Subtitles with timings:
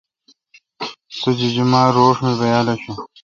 [1.17, 2.93] سو جیجما روݭ می بیال اشو۔